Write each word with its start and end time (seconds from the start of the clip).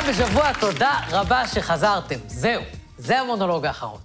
פעם 0.00 0.10
בשבוע, 0.10 0.52
תודה 0.60 1.00
רבה 1.10 1.48
שחזרתם. 1.48 2.18
זהו, 2.26 2.62
זה 2.98 3.20
המונולוג 3.20 3.66
האחרון. 3.66 4.00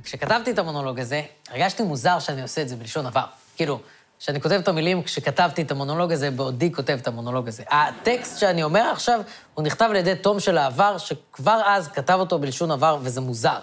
וכשכתבתי 0.00 0.50
את 0.50 0.58
המונולוג 0.58 1.00
הזה, 1.00 1.22
הרגשתי 1.50 1.82
מוזר 1.82 2.18
שאני 2.18 2.42
עושה 2.42 2.62
את 2.62 2.68
זה 2.68 2.76
בלשון 2.76 3.06
עבר. 3.06 3.24
כאילו, 3.56 3.80
שאני 4.18 4.40
כותב 4.40 4.54
את 4.54 4.68
המילים 4.68 5.02
כשכתבתי 5.02 5.62
את 5.62 5.70
המונולוג 5.70 6.12
הזה, 6.12 6.30
בעודי 6.30 6.72
כותב 6.72 6.98
את 7.02 7.06
המונולוג 7.06 7.48
הזה. 7.48 7.62
הטקסט 7.70 8.38
שאני 8.38 8.62
אומר 8.62 8.80
עכשיו, 8.92 9.20
הוא 9.54 9.64
נכתב 9.64 9.86
על 9.90 9.96
ידי 9.96 10.14
תום 10.16 10.40
של 10.40 10.58
העבר, 10.58 10.98
שכבר 10.98 11.60
אז 11.66 11.88
כתב 11.88 12.16
אותו 12.20 12.38
בלשון 12.38 12.70
עבר, 12.70 12.98
וזה 13.02 13.20
מוזר. 13.20 13.58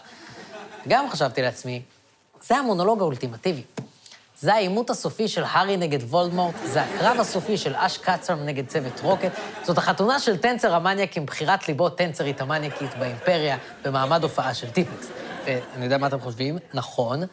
גם 0.88 1.09
חשבתי 1.09 1.41
לעצמי, 1.41 1.81
זה 2.41 2.57
המונולוג 2.57 3.02
האולטימטיבי. 3.02 3.63
זה 4.39 4.54
העימות 4.54 4.89
הסופי 4.89 5.27
של 5.27 5.43
הארי 5.43 5.77
נגד 5.77 6.04
וולדמורט, 6.04 6.55
זה 6.63 6.81
הקרב 6.81 7.20
הסופי 7.20 7.57
של 7.57 7.75
אש 7.75 7.97
קצרם 7.97 8.45
נגד 8.45 8.67
צוות 8.67 9.02
רוקט, 9.02 9.31
זאת 9.63 9.77
החתונה 9.77 10.20
של 10.20 10.38
טנצר 10.38 10.75
המניאק 10.75 11.17
עם 11.17 11.25
בחירת 11.25 11.67
ליבו 11.67 11.89
טנצרית 11.89 12.41
המניאקית 12.41 12.98
באימפריה, 12.99 13.57
במעמד 13.85 14.23
הופעה 14.23 14.53
של 14.53 14.70
טיפקס. 14.70 15.07
ואני 15.45 15.84
יודע 15.84 15.98
מה 15.98 16.07
אתם 16.07 16.20
חושבים? 16.20 16.57
נכון. 16.73 17.23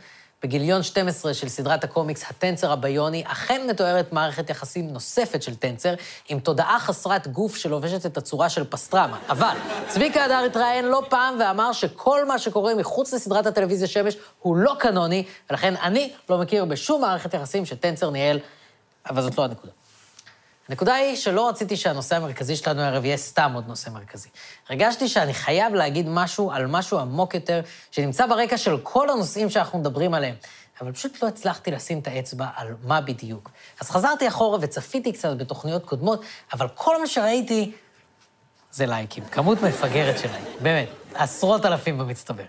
בגיליון 0.43 0.83
12 0.83 1.35
של 1.35 1.49
סדרת 1.49 1.85
הקומיקס, 1.85 2.25
הטנצר 2.31 2.73
הביוני, 2.73 3.23
אכן 3.27 3.67
מתוארת 3.71 4.13
מערכת 4.13 4.51
יחסים 4.51 4.89
נוספת 4.89 5.43
של 5.43 5.55
טנצר, 5.55 5.95
עם 6.29 6.41
תודעה 6.41 6.79
חסרת 6.81 7.27
גוף 7.29 7.57
שלובשת 7.57 8.07
את 8.07 8.17
הצורה 8.17 8.49
של 8.49 8.65
פסטרמה. 8.65 9.19
אבל 9.29 9.57
צביקה 9.89 10.25
הדר 10.25 10.43
התראיין 10.47 10.85
לא 10.85 11.03
פעם 11.09 11.35
ואמר 11.41 11.73
שכל 11.73 12.25
מה 12.25 12.39
שקורה 12.39 12.75
מחוץ 12.75 13.15
לסדרת 13.15 13.47
הטלוויזיה 13.47 13.89
שמש 13.89 14.17
הוא 14.41 14.57
לא 14.57 14.75
קנוני, 14.79 15.25
ולכן 15.51 15.75
אני 15.77 16.13
לא 16.31 16.39
מכיר 16.39 16.65
בשום 16.65 17.01
מערכת 17.01 17.35
יחסים 17.35 17.67
שטנצר 17.67 18.11
ניהל, 18.11 18.39
אבל 19.11 19.23
זאת 19.23 19.39
לא 19.39 19.45
הנקודה. 19.45 19.73
הנקודה 20.73 20.95
היא 20.95 21.17
שלא 21.17 21.49
רציתי 21.49 21.77
שהנושא 21.77 22.17
המרכזי 22.17 22.57
שלנו 22.57 22.81
הערב 22.81 23.05
יהיה 23.05 23.17
סתם 23.17 23.53
עוד 23.55 23.69
נושא 23.69 23.91
מרכזי. 23.91 24.29
הרגשתי 24.69 25.09
שאני 25.09 25.35
חייב 25.35 25.75
להגיד 25.75 26.07
משהו 26.09 26.53
על 26.53 26.67
משהו 26.67 26.99
עמוק 26.99 27.35
יותר, 27.35 27.61
שנמצא 27.91 28.27
ברקע 28.27 28.57
של 28.57 28.79
כל 28.83 29.11
הנושאים 29.11 29.51
שאנחנו 29.51 29.79
מדברים 29.79 30.15
עליהם, 30.15 30.35
אבל 30.81 30.93
פשוט 30.93 31.23
לא 31.23 31.29
הצלחתי 31.29 31.71
לשים 31.71 31.99
את 31.99 32.07
האצבע 32.07 32.47
על 32.57 32.75
מה 32.85 33.01
בדיוק. 33.01 33.51
אז 33.81 33.91
חזרתי 33.91 34.29
אחורה 34.29 34.59
וצפיתי 34.61 35.13
קצת 35.13 35.37
בתוכניות 35.37 35.85
קודמות, 35.85 36.23
אבל 36.53 36.69
כל 36.75 37.01
מה 37.01 37.07
שראיתי 37.07 37.73
זה 38.71 38.87
לייקים, 38.87 39.25
כמות 39.25 39.63
מפגרת 39.63 40.19
של 40.19 40.29
לייקים, 40.31 40.53
באמת, 40.61 40.89
עשרות 41.15 41.67
אלפים 41.67 41.99
במצטבר. 41.99 42.45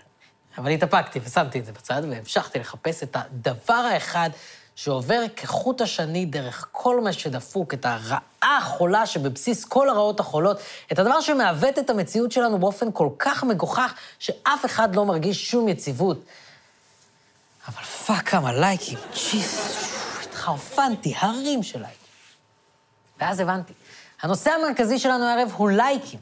אבל 0.58 0.70
התאפקתי 0.70 1.20
ושמתי 1.24 1.58
את 1.58 1.66
זה 1.66 1.72
בצד, 1.72 2.02
והמשכתי 2.10 2.58
לחפש 2.58 3.02
את 3.02 3.16
הדבר 3.16 3.74
האחד 3.74 4.30
שעובר 4.76 5.22
כחוט 5.36 5.80
השני 5.80 6.26
דרך 6.26 6.68
כל 6.72 7.00
מה 7.00 7.12
שדפוק, 7.12 7.74
את 7.74 7.86
הרעה 7.86 8.58
החולה 8.58 9.06
שבבסיס 9.06 9.64
כל 9.64 9.88
הרעות 9.88 10.20
החולות, 10.20 10.56
את 10.92 10.98
הדבר 10.98 11.20
שמעוות 11.20 11.78
את 11.78 11.90
המציאות 11.90 12.32
שלנו 12.32 12.58
באופן 12.58 12.92
כל 12.92 13.08
כך 13.18 13.44
מגוחך, 13.44 13.94
שאף 14.18 14.64
אחד 14.64 14.96
לא 14.96 15.04
מרגיש 15.04 15.50
שום 15.50 15.68
יציבות. 15.68 16.24
אבל 17.68 17.82
fuck 17.82 18.28
כמה 18.28 18.52
לייקים, 18.52 18.98
jeez, 19.12 19.84
התחרפנתי, 20.22 21.14
הרים 21.18 21.62
של 21.62 21.78
לייקים. 21.78 22.08
ואז 23.20 23.40
הבנתי, 23.40 23.72
הנושא 24.22 24.50
המרכזי 24.50 24.98
שלנו 24.98 25.24
הערב 25.24 25.52
הוא 25.56 25.70
לייקים. 25.70 26.20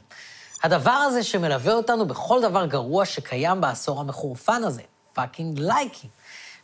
הדבר 0.63 0.91
הזה 0.91 1.23
שמלווה 1.23 1.73
אותנו 1.73 2.05
בכל 2.05 2.41
דבר 2.41 2.65
גרוע 2.65 3.05
שקיים 3.05 3.61
בעשור 3.61 3.99
המחורפן 3.99 4.63
הזה, 4.63 4.81
fucking 5.13 5.59
לייקים. 5.59 6.09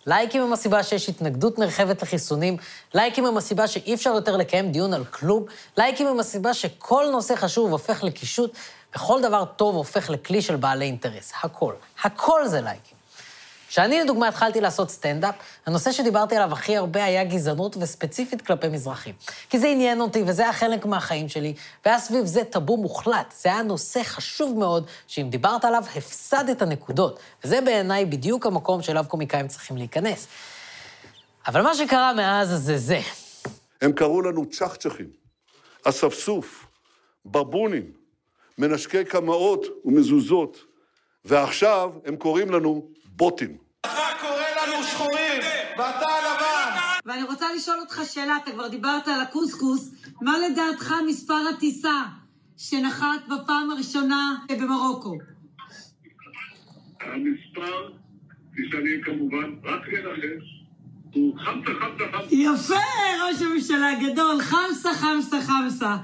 לייקים 0.05 0.41
הם 0.41 0.53
הסיבה 0.53 0.83
שיש 0.83 1.09
התנגדות 1.09 1.59
נרחבת 1.59 2.01
לחיסונים, 2.01 2.57
לייקים 2.93 3.25
הם 3.25 3.37
הסיבה 3.37 3.67
שאי 3.67 3.93
אפשר 3.93 4.09
יותר 4.09 4.37
לקיים 4.37 4.71
דיון 4.71 4.93
על 4.93 5.05
כלום, 5.05 5.45
לייקים 5.77 6.07
הם 6.07 6.19
הסיבה 6.19 6.53
שכל 6.53 7.05
נושא 7.11 7.35
חשוב 7.35 7.71
הופך 7.71 8.03
לקישוט, 8.03 8.51
וכל 8.95 9.21
דבר 9.21 9.45
טוב 9.45 9.75
הופך 9.75 10.09
לכלי 10.09 10.41
של 10.41 10.55
בעלי 10.55 10.85
אינטרס. 10.85 11.33
הכל. 11.43 11.73
הכל 12.03 12.47
זה 12.47 12.61
לייקים. 12.61 12.98
כשאני, 13.69 14.01
לדוגמה, 14.01 14.27
התחלתי 14.27 14.61
לעשות 14.61 14.89
סטנדאפ, 14.89 15.35
הנושא 15.65 15.91
שדיברתי 15.91 16.35
עליו 16.35 16.53
הכי 16.53 16.77
הרבה 16.77 17.03
היה 17.03 17.23
גזענות 17.23 17.77
וספציפית 17.77 18.41
כלפי 18.41 18.67
מזרחים. 18.69 19.15
כי 19.49 19.59
זה 19.59 19.67
עניין 19.67 20.01
אותי 20.01 20.23
וזה 20.27 20.41
היה 20.41 20.53
חלק 20.53 20.85
מהחיים 20.85 21.29
שלי, 21.29 21.53
והיה 21.85 21.99
סביב 21.99 22.25
זה 22.25 22.43
טאבו 22.43 22.77
מוחלט. 22.77 23.33
זה 23.37 23.49
היה 23.49 23.61
נושא 23.61 24.03
חשוב 24.03 24.57
מאוד, 24.57 24.87
שאם 25.07 25.29
דיברת 25.29 25.65
עליו, 25.65 25.83
הפסדת 25.95 26.61
נקודות. 26.63 27.19
וזה 27.43 27.61
בעיניי 27.61 28.05
בדיוק 28.05 28.45
המקום 28.45 28.81
שאליו 28.81 29.05
קומיקאים 29.07 29.47
צריכים 29.47 29.77
להיכנס. 29.77 30.27
אבל 31.47 31.61
מה 31.61 31.75
שקרה 31.75 32.13
מאז 32.13 32.49
זה 32.49 32.77
זה. 32.77 32.99
הם 33.81 33.91
קראו 33.91 34.21
לנו 34.21 34.45
צ'חצ'חים, 34.45 35.09
אספסוף, 35.83 36.65
בבונים, 37.25 37.91
מנשקי 38.57 39.05
קמעות 39.05 39.65
ומזוזות, 39.85 40.57
ועכשיו 41.25 41.93
הם 42.05 42.15
קוראים 42.15 42.51
לנו 42.51 42.87
בוטים. 43.15 43.57
אתה 43.81 43.89
קורא 44.21 44.33
לנו 44.67 44.83
שחורים, 44.83 45.41
ואתה 45.77 46.07
לבן. 46.19 46.79
ואני 47.05 47.23
רוצה 47.23 47.53
לשאול 47.55 47.79
אותך 47.79 48.01
שאלה, 48.05 48.37
אתה 48.43 48.51
כבר 48.51 48.67
דיברת 48.67 49.07
על 49.07 49.21
הקוסקוס, 49.21 49.91
מה 50.21 50.33
לדעתך 50.37 50.93
מספר 51.07 51.41
הטיסה 51.55 52.01
שנחת 52.57 53.27
בפעם 53.27 53.71
הראשונה 53.71 54.35
במרוקו? 54.59 55.17
המספר, 57.01 57.91
תשאלי 58.51 59.01
כמובן, 59.03 59.55
רק 59.63 59.87
לנחש, 59.87 60.59
הוא 61.13 61.39
חמסה 61.39 61.71
חמסה 61.79 62.03
חמסה. 62.11 62.35
יפה, 62.35 62.75
ראש 63.27 63.41
הממשלה 63.41 63.91
הגדול, 63.91 64.41
חמסה 64.41 64.93
חמסה 64.93 65.37
חמסה. 65.41 65.97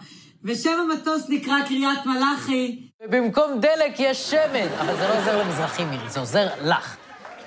ושם 0.45 0.69
המטוס 0.69 1.23
נקרא 1.29 1.55
קריית 1.67 2.05
מלאכי. 2.05 2.79
ובמקום 3.03 3.59
דלק 3.61 3.99
יש 3.99 4.31
שמן. 4.31 4.67
אבל 4.79 4.95
זה 4.95 5.07
לא 5.07 5.17
עוזר 5.19 5.37
למזרחים, 5.37 5.89
מירי, 5.89 6.09
זה 6.09 6.19
עוזר 6.19 6.47
לך. 6.63 6.95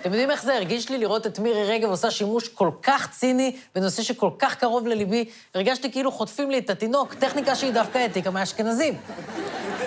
אתם 0.01 0.11
יודעים 0.11 0.31
איך 0.31 0.43
זה 0.43 0.55
הרגיש 0.55 0.91
לי 0.91 0.99
לראות 0.99 1.27
את 1.27 1.39
מירי 1.39 1.65
רגב 1.65 1.89
עושה 1.89 2.11
שימוש 2.11 2.49
כל 2.49 2.71
כך 2.83 3.11
ציני 3.11 3.57
בנושא 3.75 4.03
שכל 4.03 4.31
כך 4.39 4.55
קרוב 4.55 4.87
לליבי? 4.87 5.25
הרגשתי 5.55 5.93
כאילו 5.93 6.13
חוטפים 6.13 6.51
לי 6.51 6.59
את 6.59 6.71
התינוק, 6.71 7.15
טכניקה 7.15 7.55
שהיא 7.55 7.73
דווקא 7.73 7.99
העתיקה 7.99 8.31
מהאשכנזים. 8.31 8.95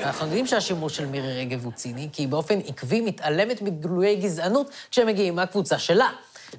אנחנו 0.03 0.25
יודעים 0.25 0.47
שהשימוש 0.47 0.97
של 0.97 1.05
מירי 1.05 1.39
רגב 1.39 1.65
הוא 1.65 1.71
ציני, 1.73 2.09
כי 2.13 2.21
היא 2.21 2.27
באופן 2.27 2.59
עקבי 2.67 3.01
מתעלמת 3.01 3.61
מגלויי 3.61 4.15
גזענות 4.15 4.69
כשהם 4.91 5.07
מגיעים 5.07 5.35
מהקבוצה 5.35 5.79
שלה. 5.79 6.09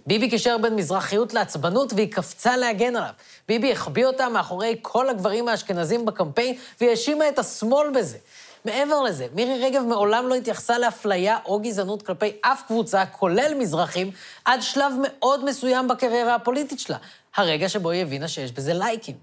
ביבי 0.07 0.31
קישר 0.31 0.59
בין 0.59 0.77
מזרחיות 0.77 1.35
לעצבנות 1.35 1.93
והיא 1.93 2.13
קפצה 2.13 2.57
להגן 2.57 2.97
עליו. 2.97 3.13
ביבי 3.49 3.73
החביא 3.73 4.07
אותה 4.07 4.29
מאחורי 4.29 4.77
כל 4.83 5.09
הגברים 5.09 5.49
האשכנזים 5.49 6.07
בקמפיין 6.07 6.55
והיא 6.81 6.91
האשימה 6.91 7.29
את 7.29 7.39
השמאל 7.39 7.91
בזה. 7.91 8.19
מעבר 8.65 9.03
לזה, 9.03 9.27
מירי 9.35 9.65
רגב 9.65 9.83
מעולם 9.83 10.29
לא 10.29 10.35
התייחסה 10.35 10.79
לאפליה 10.79 11.39
או 11.45 11.61
גזענות 11.61 12.03
כלפי 12.03 12.33
אף 12.41 12.63
קבוצה, 12.67 13.07
כולל 13.07 13.55
מזרחים, 13.59 14.11
עד 14.45 14.63
שלב 14.63 14.93
מאוד 15.03 15.45
מסוים 15.45 15.89
בקריירה 15.89 16.35
הפוליטית 16.35 16.81
שלה. 16.81 16.97
הרגע 17.37 17.69
שבו 17.69 17.91
היא 17.91 18.03
הבינה 18.03 18.29
שיש 18.29 18.53
בזה 18.53 18.75
לייקים. 18.75 19.17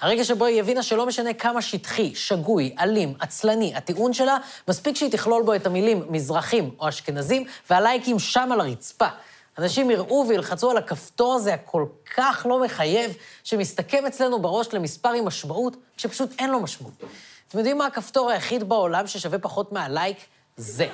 הרגע 0.00 0.24
שבו 0.24 0.44
היא 0.44 0.60
הבינה 0.60 0.82
שלא 0.82 1.06
משנה 1.06 1.34
כמה 1.34 1.62
שטחי, 1.62 2.14
שגוי, 2.14 2.74
אלים, 2.78 3.14
עצלני, 3.20 3.74
הטיעון 3.74 4.12
שלה, 4.12 4.36
מספיק 4.68 4.96
שהיא 4.96 5.10
תכלול 5.10 5.42
בו 5.42 5.54
את 5.54 5.66
המילים 5.66 6.02
מזרחים 6.08 6.70
או 6.78 6.88
אשכנזים, 6.88 7.44
והלייקים 7.70 8.18
שם 8.18 8.48
על 8.52 8.60
הרצפה. 8.60 9.08
אנשים 9.58 9.90
יראו 9.90 10.24
וילחצו 10.28 10.70
על 10.70 10.76
הכפתור 10.76 11.34
הזה 11.34 11.54
הכל 11.54 11.84
כך 12.16 12.46
לא 12.48 12.64
מחייב, 12.64 13.16
שמסתכם 13.44 14.06
אצלנו 14.06 14.42
בראש 14.42 14.74
למספר 14.74 15.12
עם 15.12 15.24
משמעות, 15.24 15.76
כשפשוט 15.96 16.30
אין 16.38 16.50
לו 16.50 16.60
משמעות. 16.60 16.94
אתם 17.48 17.58
יודעים 17.58 17.78
מה 17.78 17.86
הכפתור 17.86 18.30
היחיד 18.30 18.68
בעולם 18.68 19.06
ששווה 19.06 19.38
פחות 19.38 19.72
מהלייק? 19.72 20.16
זה. 20.56 20.86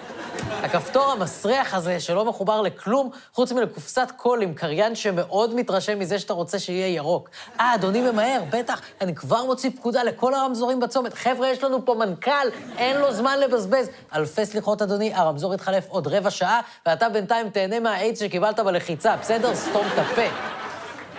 הכפתור 0.63 1.13
המסריח 1.13 1.75
הזה, 1.75 2.01
שלא 2.01 2.25
מחובר 2.25 2.61
לכלום, 2.61 3.11
חוץ 3.33 3.53
מלקופסת 3.53 4.13
קול 4.17 4.43
עם 4.43 4.55
קריין 4.55 4.95
שמאוד 4.95 5.55
מתרשם 5.55 5.99
מזה 5.99 6.19
שאתה 6.19 6.33
רוצה 6.33 6.59
שיהיה 6.59 6.89
ירוק. 6.89 7.31
אה, 7.61 7.75
אדוני 7.75 8.11
ממהר, 8.11 8.43
בטח, 8.51 8.81
אני 9.01 9.15
כבר 9.15 9.45
מוציא 9.45 9.71
פקודה 9.71 10.03
לכל 10.03 10.35
הרמזורים 10.35 10.81
בצומת. 10.81 11.15
חבר'ה, 11.15 11.49
יש 11.49 11.65
לנו 11.65 11.85
פה 11.85 11.95
מנכ"ל, 11.95 12.49
אין 12.79 12.97
לו 12.97 13.13
זמן 13.13 13.39
לבזבז. 13.41 13.89
אלפי 14.15 14.47
סליחות, 14.47 14.83
אדוני, 14.83 15.15
הרמזור 15.15 15.55
יתחלף 15.55 15.89
עוד 15.89 16.07
רבע 16.07 16.31
שעה, 16.31 16.61
ואתה 16.87 17.09
בינתיים 17.09 17.51
תהנה 17.51 17.81
מהאיידס 17.81 18.21
שקיבלת 18.21 18.61
בלחיצה, 18.61 19.17
בסדר? 19.17 19.55
סתום 19.55 19.87
את 19.95 19.99
הפה. 19.99 20.35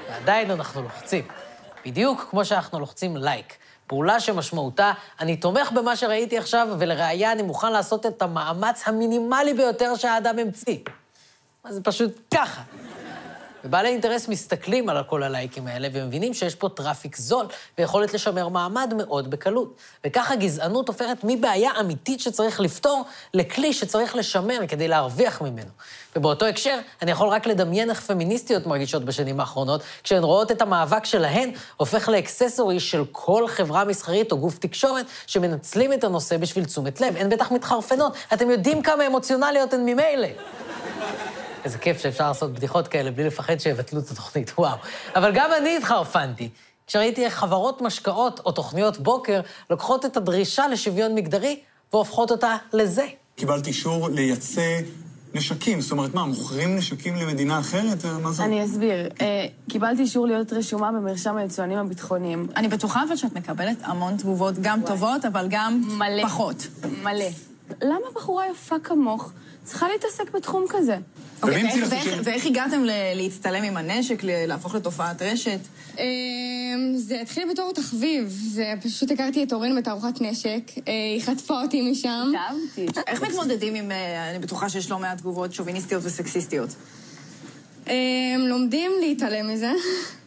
ועדיין 0.09 0.51
אנחנו 0.51 0.81
לוחצים. 0.81 1.27
בדיוק 1.85 2.27
כמו 2.29 2.45
שאנחנו 2.45 2.79
לוחצים 2.79 3.17
לייק. 3.17 3.57
פעולה 3.93 4.19
שמשמעותה, 4.19 4.91
אני 5.19 5.37
תומך 5.37 5.71
במה 5.71 5.95
שראיתי 5.95 6.37
עכשיו, 6.37 6.67
ולראיה 6.79 7.31
אני 7.31 7.41
מוכן 7.41 7.71
לעשות 7.71 8.05
את 8.05 8.21
המאמץ 8.21 8.83
המינימלי 8.85 9.53
ביותר 9.53 9.95
שהאדם 9.95 10.39
המציא. 10.39 10.77
מה 11.65 11.73
זה 11.73 11.83
פשוט 11.83 12.11
ככה. 12.33 12.61
ובעלי 13.65 13.89
אינטרס 13.89 14.27
מסתכלים 14.27 14.89
על 14.89 15.03
כל 15.03 15.23
הלייקים 15.23 15.67
האלה 15.67 15.87
ומבינים 15.93 16.33
שיש 16.33 16.55
פה 16.55 16.69
traffic 16.69 17.17
זול 17.17 17.45
ויכולת 17.77 18.13
לשמר 18.13 18.47
מעמד 18.47 18.93
מאוד 18.97 19.29
בקלות. 19.29 19.77
וככה 20.05 20.35
גזענות 20.35 20.87
הופכת 20.87 21.17
מבעיה 21.23 21.71
אמיתית 21.79 22.19
שצריך 22.19 22.59
לפתור 22.59 23.05
לכלי 23.33 23.73
שצריך 23.73 24.15
לשמר 24.15 24.59
כדי 24.67 24.87
להרוויח 24.87 25.41
ממנו. 25.41 25.69
ובאותו 26.15 26.45
הקשר, 26.45 26.79
אני 27.01 27.11
יכול 27.11 27.27
רק 27.27 27.47
לדמיין 27.47 27.89
איך 27.89 28.01
פמיניסטיות 28.01 28.67
מרגישות 28.67 29.05
בשנים 29.05 29.39
האחרונות, 29.39 29.81
כשהן 30.03 30.23
רואות 30.23 30.51
את 30.51 30.61
המאבק 30.61 31.05
שלהן 31.05 31.51
הופך 31.77 32.09
ל 32.09 32.16
accessory 32.16 32.79
של 32.79 33.03
כל 33.11 33.47
חברה 33.47 33.85
מסחרית 33.85 34.31
או 34.31 34.37
גוף 34.37 34.57
תקשורת 34.57 35.05
שמנצלים 35.27 35.93
את 35.93 36.03
הנושא 36.03 36.37
בשביל 36.37 36.65
תשומת 36.65 37.01
לב. 37.01 37.17
הן 37.17 37.29
בטח 37.29 37.51
מתחרפנות, 37.51 38.13
אתם 38.33 38.49
יודעים 38.49 38.81
כמה 38.81 39.07
אמוציונליות 39.07 39.73
הן 39.73 39.81
ממילא. 39.85 40.27
איזה 41.65 41.77
כיף 41.77 42.01
שאפשר 42.01 42.27
לעשות 42.27 42.53
בדיחות 42.53 42.87
כאלה 42.87 43.11
בלי 43.11 43.23
לפחד 43.23 43.57
שיבטלו 43.57 43.99
את 43.99 44.11
התוכנית, 44.11 44.53
וואו. 44.57 44.77
אבל 45.15 45.31
גם 45.33 45.49
אני 45.57 45.77
התחרפנתי. 45.77 46.49
כשראיתי 46.87 47.25
איך 47.25 47.33
חברות 47.33 47.81
משקאות 47.81 48.39
או 48.45 48.51
תוכניות 48.51 48.97
בוקר 48.97 49.41
לוקחות 49.69 50.05
את 50.05 50.17
הדרישה 50.17 50.67
לשוויון 50.67 51.15
מגדרי 51.15 51.59
והופכות 51.93 52.31
אותה 52.31 52.55
לזה. 52.73 53.05
קיבלת 53.35 53.67
אישור 53.67 54.09
לייצא 54.09 54.79
נשקים, 55.33 55.81
זאת 55.81 55.91
אומרת, 55.91 56.13
מה, 56.13 56.25
מוכרים 56.25 56.75
נשקים 56.75 57.15
למדינה 57.15 57.59
אחרת? 57.59 58.05
מה 58.05 58.31
זה? 58.31 58.43
אני 58.43 58.65
אסביר. 58.65 59.09
אה, 59.21 59.45
קיבלתי 59.69 60.01
אישור 60.01 60.27
להיות 60.27 60.53
רשומה 60.53 60.91
במרשם 60.91 61.37
היצואנים 61.37 61.77
הביטחוניים. 61.77 62.47
אני 62.55 62.67
בטוחה 62.67 63.03
אבל 63.07 63.15
שאת 63.15 63.33
מקבלת 63.33 63.77
המון 63.81 64.17
תגובות, 64.17 64.55
גם 64.61 64.81
טובות, 64.85 65.25
אבל 65.25 65.47
גם 65.49 65.81
מלא. 65.87 66.23
פחות. 66.23 66.67
מלא. 67.03 67.25
למה 67.81 68.05
בחורה 68.15 68.43
יפה 68.51 68.75
כמוך 68.83 69.31
צריכה 69.63 69.87
להתעסק 69.89 70.31
בתחום 70.31 70.65
כזה? 70.69 70.97
אוקיי, 71.43 71.63
ואיך- 71.89 72.03
ש- 72.05 72.19
ואיך 72.23 72.45
הגעתם 72.45 72.83
ל- 72.83 72.89
להצטלם 73.15 73.63
עם 73.63 73.77
הנשק, 73.77 74.23
ל- 74.23 74.45
להפוך 74.45 74.75
לתופעת 74.75 75.21
רשת? 75.21 75.59
אמ, 75.97 76.03
זה 76.95 77.21
התחיל 77.21 77.43
בתור 77.51 77.71
תחביב, 77.73 78.27
זה 78.29 78.73
פשוט 78.83 79.11
הכרתי 79.11 79.43
את 79.43 79.53
אורן 79.53 79.75
בתערוכת 79.75 80.21
נשק, 80.21 80.61
אה, 80.87 80.93
היא 81.13 81.21
חטפה 81.21 81.61
אותי 81.61 81.91
משם. 81.91 82.31
אהבתי. 82.37 82.99
איך 83.07 83.21
מתמודדים 83.23 83.75
עם, 83.75 83.91
אה, 83.91 84.29
אני 84.29 84.39
בטוחה 84.39 84.69
שיש 84.69 84.91
לא 84.91 84.99
מעט 84.99 85.17
תגובות 85.17 85.53
שוביניסטיות 85.53 86.01
וסקסיסטיות. 86.05 86.69
אמ, 87.87 87.93
לומדים 88.39 88.91
להתעלם 89.01 89.53
מזה, 89.53 89.71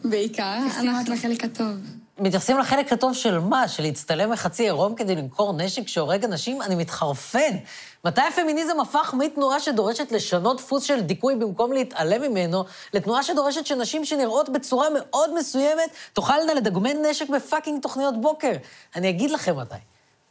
בעיקר, 0.05 0.57
אנחנו 0.79 1.13
לחלק 1.13 1.43
הטוב. 1.43 1.75
מתייחסים 2.19 2.59
לחלק 2.59 2.93
הטוב 2.93 3.13
של 3.13 3.39
מה? 3.39 3.67
של 3.67 3.83
להצטלם 3.83 4.31
מחצי 4.31 4.63
עירום 4.63 4.95
כדי 4.95 5.15
למכור 5.15 5.53
נשק 5.53 5.87
שהורג 5.87 6.23
אנשים? 6.23 6.61
אני 6.61 6.75
מתחרפן. 6.75 7.57
מתי 8.05 8.21
הפמיניזם 8.21 8.79
הפך 8.79 9.13
מתנועה 9.17 9.59
שדורשת 9.59 10.11
לשנות 10.11 10.57
דפוס 10.57 10.83
של 10.83 11.01
דיכוי 11.01 11.35
במקום 11.35 11.73
להתעלם 11.73 12.21
ממנו, 12.21 12.63
לתנועה 12.93 13.23
שדורשת 13.23 13.65
שנשים 13.65 14.05
שנראות 14.05 14.49
בצורה 14.49 14.87
מאוד 14.89 15.33
מסוימת 15.33 15.89
תוכלנה 16.13 16.53
לדגמן 16.53 17.05
נשק 17.09 17.29
בפאקינג 17.29 17.81
תוכניות 17.81 18.21
בוקר? 18.21 18.53
אני 18.95 19.09
אגיד 19.09 19.31
לכם 19.31 19.57
מתי. 19.57 19.75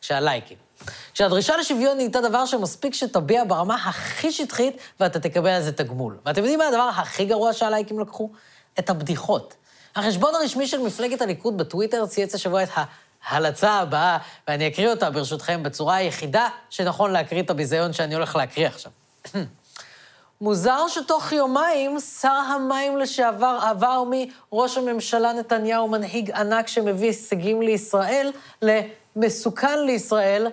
כשהלייקים. 0.01 0.57
כשהדרישה 1.15 1.57
לשוויון 1.57 1.97
נהייתה 1.97 2.21
דבר 2.21 2.47
שמספיק 2.47 2.95
שתביע 2.95 3.45
ברמה 3.45 3.75
הכי 3.75 4.33
שטחית, 4.33 4.77
ואתה 5.01 5.21
תקבל 5.21 5.51
על 5.51 5.63
זה 5.63 5.73
תגמול. 5.73 6.19
ואתם 6.27 6.41
יודעים 6.41 6.59
מה 6.59 6.67
הדבר 6.67 6.91
הכי 6.97 7.25
גרוע 7.25 7.53
שהלייקים 7.53 8.01
לקחו? 8.01 8.31
את 8.79 8.91
הבדיחות. 8.91 9.55
החשבון 9.97 10.35
הרשמי 10.35 10.67
של 10.67 10.79
מפלגת 10.79 11.23
הליכוד 11.23 11.59
בטוויטר 11.59 12.07
צייץ 12.07 12.35
השבוע 12.35 12.63
את 12.63 12.69
ההלצה 13.27 13.73
הבאה, 13.73 14.19
ואני 14.49 14.69
אקריא 14.69 14.89
אותה 14.89 15.11
ברשותכם 15.11 15.63
בצורה 15.63 15.97
היחידה 15.97 16.49
שנכון 16.71 17.13
להקריא 17.13 17.43
את 17.43 17.51
הביזיון 17.51 17.93
שאני 17.93 18.15
הולך 18.15 18.37
להקריא 18.37 18.67
עכשיו. 18.67 18.93
מוזר 20.41 20.89
שתוך 20.89 21.33
יומיים 21.33 22.01
שר 22.01 22.29
המים 22.29 22.97
לשעבר 22.97 23.59
עבר 23.63 24.03
מראש 24.11 24.79
הממשלה 24.79 25.33
נתניהו, 25.33 25.89
מנהיג 25.89 26.31
ענק 26.31 26.69
שמביא 26.69 27.07
הישגים 27.07 27.63
לישראל, 27.63 28.33
למסוכן 28.63 29.79
לישראל, 29.87 30.47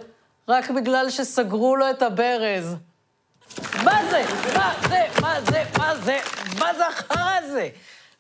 רק 0.48 0.70
בגלל 0.70 1.10
שסגרו 1.10 1.76
לו 1.76 1.90
את 1.90 2.02
הברז. 2.02 2.76
מה 3.84 4.02
זה? 4.10 4.24
מה 4.56 4.74
זה? 4.90 5.00
מה 5.22 5.42
זה? 5.42 5.64
מה 5.78 5.96
זה? 5.96 6.18
מה 6.60 6.74
זה 6.74 6.88
החרא 6.88 7.32
הזה? 7.44 7.70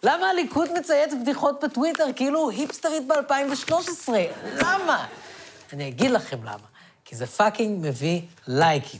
למה 0.03 0.29
הליכוד 0.29 0.69
מצייץ 0.79 1.13
בדיחות 1.21 1.63
בטוויטר 1.63 2.05
כאילו 2.15 2.39
הוא 2.39 2.51
היפסטרית 2.51 3.07
ב-2013? 3.07 4.09
למה? 4.55 5.05
אני 5.73 5.87
אגיד 5.87 6.11
לכם 6.11 6.37
למה. 6.43 6.67
כי 7.05 7.15
זה 7.15 7.27
fucking 7.27 7.87
מביא 7.87 8.21
לייקים. 8.47 8.99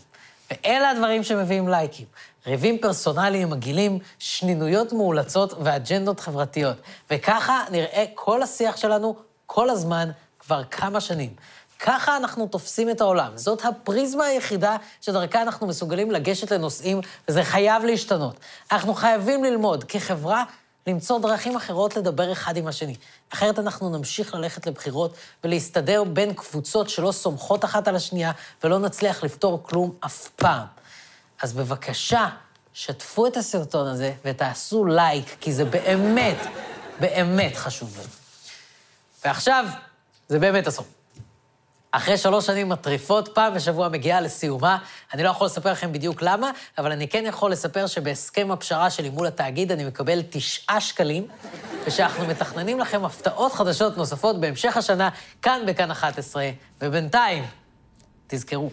ואלה 0.52 0.90
הדברים 0.90 1.24
שמביאים 1.24 1.68
לייקים. 1.68 2.06
ריבים 2.48 2.78
פרסונליים 2.78 3.50
מגעילים, 3.50 4.00
שנינויות 4.20 4.94
מאולצות 4.94 5.54
ואג'נדות 5.64 6.20
חברתיות. 6.20 6.78
וככה 7.12 7.64
נראה 7.72 8.06
כל 8.16 8.44
השיח 8.44 8.78
שלנו 8.78 9.16
כל 9.46 9.70
הזמן, 9.70 10.10
כבר 10.40 10.64
כמה 10.64 11.02
שנים. 11.02 11.34
ככה 11.80 12.18
אנחנו 12.18 12.48
תופסים 12.48 12.90
את 12.90 13.02
העולם. 13.02 13.32
זאת 13.36 13.66
הפריזמה 13.66 14.26
היחידה 14.26 14.78
שדרכה 15.02 15.42
אנחנו 15.42 15.68
מסוגלים 15.68 16.12
לגשת 16.12 16.52
לנושאים, 16.52 17.02
וזה 17.28 17.44
חייב 17.44 17.84
להשתנות. 17.84 18.40
אנחנו 18.72 18.94
חייבים 18.94 19.44
ללמוד, 19.44 19.84
כחברה, 19.84 20.44
למצוא 20.88 21.20
דרכים 21.20 21.56
אחרות 21.56 21.98
לדבר 21.98 22.32
אחד 22.32 22.58
עם 22.58 22.68
השני. 22.68 22.96
אחרת 23.34 23.60
אנחנו 23.60 23.98
נמשיך 23.98 24.36
ללכת 24.36 24.68
לבחירות 24.68 25.14
ולהסתדר 25.44 26.04
בין 26.04 26.34
קבוצות 26.34 26.90
שלא 26.90 27.12
סומכות 27.12 27.66
אחת 27.66 27.88
על 27.88 27.96
השנייה, 27.96 28.32
ולא 28.64 28.80
נצליח 28.80 29.24
לפתור 29.24 29.64
כלום 29.64 29.96
אף 30.06 30.28
פעם. 30.28 30.66
אז 31.42 31.54
בבקשה, 31.54 32.30
שתפו 32.74 33.28
את 33.28 33.38
הסרטון 33.38 33.88
הזה 33.88 34.14
ותעשו 34.26 34.86
לייק, 34.86 35.36
כי 35.42 35.54
זה 35.54 35.66
באמת, 35.66 36.38
באמת 37.00 37.56
חשוב 37.56 37.98
לנו. 37.98 38.10
ועכשיו, 39.26 39.66
זה 40.30 40.40
באמת 40.40 40.68
הסוף. 40.68 41.03
אחרי 41.96 42.18
שלוש 42.18 42.46
שנים 42.46 42.70
מטריפות, 42.70 43.30
פעם 43.34 43.54
בשבוע 43.54 43.90
מגיעה 43.90 44.22
לסיומה. 44.22 44.78
אני 45.14 45.24
לא 45.24 45.30
יכול 45.30 45.48
לספר 45.48 45.72
לכם 45.72 45.94
בדיוק 45.94 46.22
למה, 46.22 46.52
אבל 46.78 46.92
אני 46.92 47.08
כן 47.08 47.24
יכול 47.28 47.52
לספר 47.52 47.88
שבהסכם 47.88 48.52
הפשרה 48.52 48.90
שלי 48.90 49.10
מול 49.10 49.28
התאגיד 49.28 49.72
אני 49.72 49.86
מקבל 49.86 50.22
תשעה 50.30 50.82
שקלים, 50.82 51.28
ושאנחנו 51.86 52.26
מתכננים 52.28 52.80
לכם 52.80 53.06
הפתעות 53.06 53.54
חדשות 53.54 53.98
נוספות 53.98 54.40
בהמשך 54.40 54.78
השנה, 54.78 55.10
כאן 55.42 55.62
בכאן 55.68 55.92
11, 55.92 56.50
ובינתיים, 56.82 57.46
תזכרו, 58.28 58.70